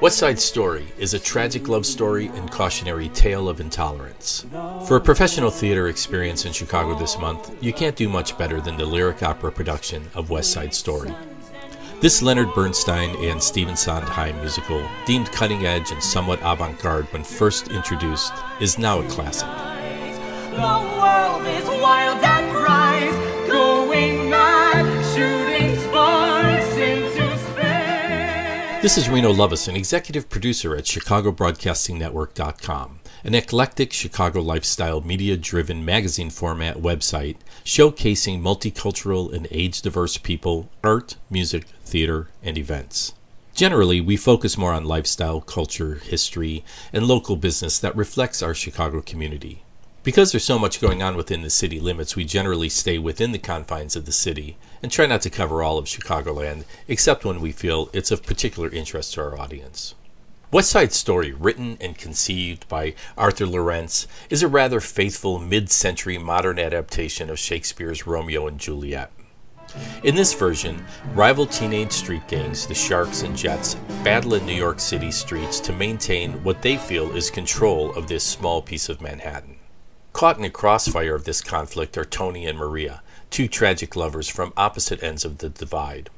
[0.00, 4.44] West Side Story is a tragic love story and cautionary tale of intolerance.
[4.88, 8.76] For a professional theater experience in Chicago this month, you can't do much better than
[8.76, 11.14] the lyric opera production of West Side Story.
[12.00, 17.22] This Leonard Bernstein and Stephen Sondheim musical, deemed cutting edge and somewhat avant garde when
[17.22, 19.46] first introduced, is now a classic.
[28.82, 36.30] This is Reno Lovison, executive producer at ChicagoBroadcastingNetwork.com, an eclectic Chicago lifestyle media driven magazine
[36.30, 43.14] format website showcasing multicultural and age diverse people, art, music, theater, and events.
[43.54, 49.00] Generally, we focus more on lifestyle, culture, history, and local business that reflects our Chicago
[49.00, 49.62] community.
[50.02, 53.38] Because there's so much going on within the city limits, we generally stay within the
[53.38, 57.52] confines of the city and try not to cover all of Chicagoland, except when we
[57.52, 59.94] feel it's of particular interest to our audience.
[60.52, 66.18] West Side Story, written and conceived by Arthur Laurents, is a rather faithful mid century
[66.18, 69.10] modern adaptation of Shakespeare's Romeo and Juliet.
[70.02, 70.84] In this version,
[71.14, 75.72] rival teenage street gangs, the Sharks and Jets, battle in New York City streets to
[75.72, 79.56] maintain what they feel is control of this small piece of Manhattan.
[80.12, 83.01] Caught in the crossfire of this conflict are Tony and Maria,
[83.32, 86.10] two tragic lovers from opposite ends of the divide.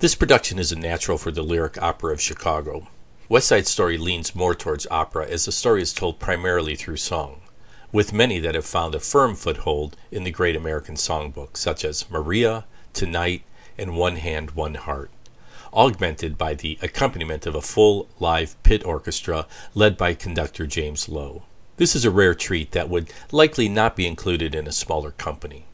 [0.00, 2.88] This production is a natural for the lyric opera of Chicago.
[3.28, 7.40] West Side Story leans more towards opera as the story is told primarily through song,
[7.92, 12.10] with many that have found a firm foothold in the great American songbook, such as
[12.10, 13.42] Maria, Tonight,
[13.78, 15.12] and One Hand, One Heart,
[15.72, 21.44] augmented by the accompaniment of a full live pit orchestra led by conductor James Lowe.
[21.76, 25.66] This is a rare treat that would likely not be included in a smaller company.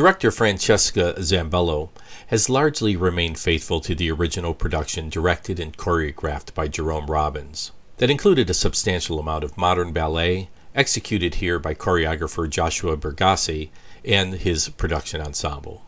[0.00, 1.90] Director Francesca Zambello
[2.28, 8.08] has largely remained faithful to the original production directed and choreographed by Jerome Robbins, that
[8.08, 13.68] included a substantial amount of modern ballet, executed here by choreographer Joshua Bergasse
[14.02, 15.84] and his production ensemble.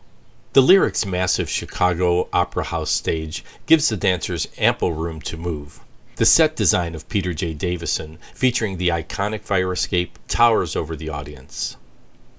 [0.51, 5.79] The Lyric's massive Chicago Opera House stage gives the dancers ample room to move.
[6.17, 7.55] The set design of Peter J.
[7.55, 11.77] Davison, featuring the iconic fire escape, towers over the audience.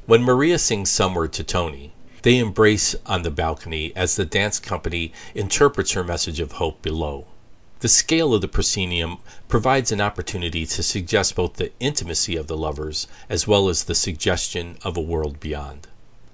[0.06, 5.15] When Maria sings Somewhere to Tony, they embrace on the balcony as the dance company
[5.34, 7.25] interprets her message of hope below.
[7.81, 9.16] The scale of the proscenium
[9.48, 13.94] provides an opportunity to suggest both the intimacy of the lovers as well as the
[13.94, 15.87] suggestion of a world beyond.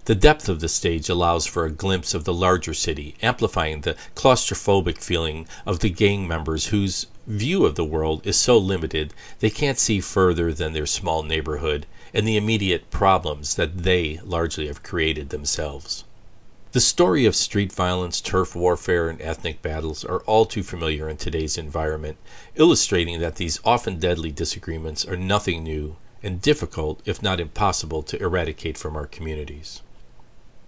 [0.07, 3.95] The depth of the stage allows for a glimpse of the larger city, amplifying the
[4.17, 9.51] claustrophobic feeling of the gang members whose view of the world is so limited they
[9.51, 14.83] can't see further than their small neighborhood and the immediate problems that they largely have
[14.83, 16.05] created themselves.
[16.73, 21.17] The story of street violence, turf warfare, and ethnic battles are all too familiar in
[21.17, 22.17] today's environment,
[22.55, 28.23] illustrating that these often deadly disagreements are nothing new and difficult, if not impossible, to
[28.23, 29.83] eradicate from our communities.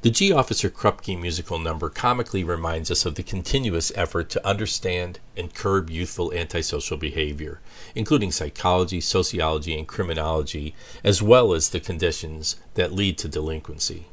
[0.02, 5.20] The Gee Officer Krupke musical number comically reminds us of the continuous effort to understand
[5.36, 7.60] and curb youthful antisocial behavior,
[7.94, 10.74] including psychology, sociology, and criminology,
[11.04, 14.06] as well as the conditions that lead to delinquency.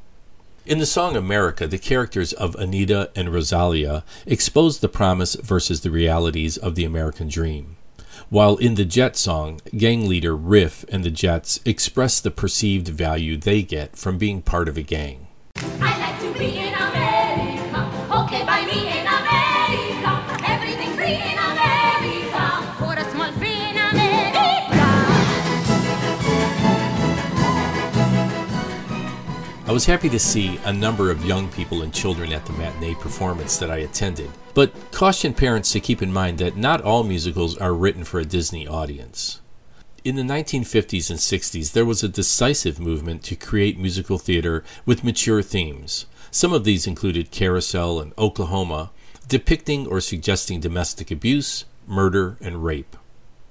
[0.64, 5.90] In the song America, the characters of Anita and Rosalia expose the promise versus the
[5.90, 7.78] realities of the American dream.
[8.30, 13.38] While in the Jet song, gang leader Riff and the Jets express the perceived value
[13.38, 15.26] they get from being part of a gang.
[29.69, 32.96] I was happy to see a number of young people and children at the matinee
[32.96, 37.56] performance that I attended, but caution parents to keep in mind that not all musicals
[37.56, 39.41] are written for a Disney audience.
[40.03, 45.03] In the 1950s and 60s, there was a decisive movement to create musical theater with
[45.03, 46.07] mature themes.
[46.31, 48.90] Some of these included Carousel and Oklahoma,
[49.28, 52.95] depicting or suggesting domestic abuse, murder, and rape.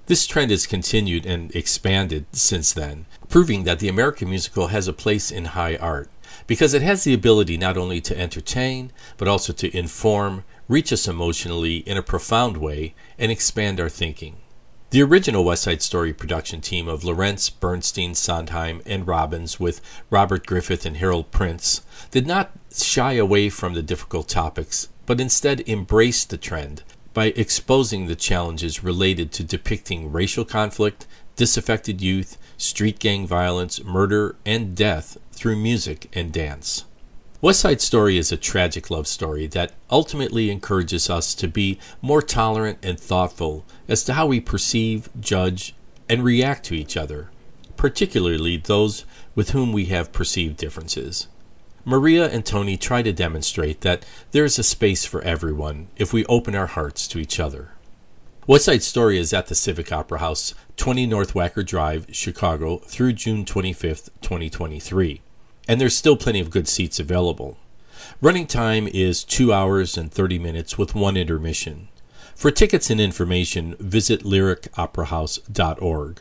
[0.09, 4.95] This trend has continued and expanded since then, proving that the American musical has a
[4.95, 6.09] place in high art
[6.47, 11.07] because it has the ability not only to entertain, but also to inform, reach us
[11.07, 14.37] emotionally in a profound way, and expand our thinking.
[14.93, 20.47] The original West Side Story production team of Laurents, Bernstein, Sondheim, and Robbins, with Robert
[20.47, 26.31] Griffith and Harold Prince, did not shy away from the difficult topics, but instead embraced
[26.31, 26.83] the trend
[27.19, 31.05] by exposing the challenges related to depicting racial conflict,
[31.35, 36.85] disaffected youth, street gang violence, murder, and death through music and dance.
[37.41, 42.23] West Side Story is a tragic love story that ultimately encourages us to be more
[42.23, 45.75] tolerant and thoughtful as to how we perceive, judge,
[46.09, 47.31] and react to each other,
[47.77, 49.05] particularly those
[49.35, 51.27] with whom we have perceived differences.
[51.89, 56.27] Maria and Tony try to demonstrate that there is a space for everyone if we
[56.27, 57.71] open our hearts to each other.
[58.47, 63.15] West Side Story is at the Civic Opera House, 20 North Wacker Drive, Chicago, through
[63.15, 65.23] June 25th, 2023
[65.67, 67.57] and there's still plenty of good seats available.
[68.21, 71.89] Running time is 2 hours and 30 minutes with one intermission.
[72.35, 76.21] For tickets and information, visit lyricoperahouse.org.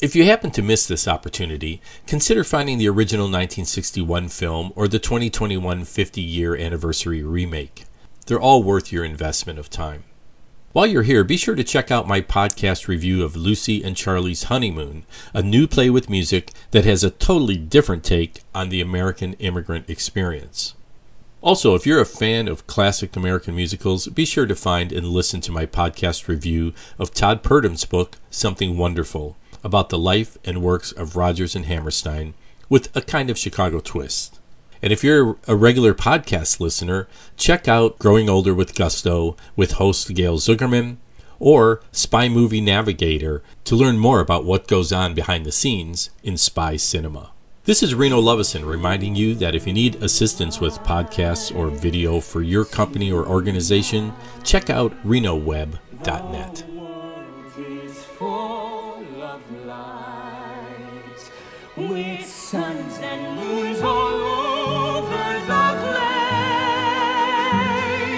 [0.00, 4.98] If you happen to miss this opportunity, consider finding the original 1961 film or the
[4.98, 7.84] 2021 50 year anniversary remake.
[8.26, 10.02] They're all worth your investment of time.
[10.72, 14.44] While you're here, be sure to check out my podcast review of Lucy and Charlie's
[14.44, 19.34] Honeymoon, a new play with music that has a totally different take on the American
[19.34, 20.74] immigrant experience.
[21.40, 25.40] Also, if you're a fan of classic American musicals, be sure to find and listen
[25.42, 30.92] to my podcast review of Todd Purdum's book, Something Wonderful, about the life and works
[30.92, 32.34] of Rodgers and Hammerstein,
[32.68, 34.38] with a kind of Chicago twist.
[34.82, 40.14] And if you're a regular podcast listener, check out Growing Older with Gusto with host
[40.14, 40.98] Gail Zuckerman
[41.38, 46.36] or Spy Movie Navigator to learn more about what goes on behind the scenes in
[46.36, 47.30] spy cinema.
[47.64, 52.20] This is Reno Lovison reminding you that if you need assistance with podcasts or video
[52.20, 54.12] for your company or organization,
[54.42, 56.64] check out renoweb.net
[59.66, 61.30] light
[61.76, 64.22] with suns and moons all
[64.94, 65.64] over the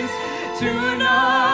[0.03, 1.46] place tonight.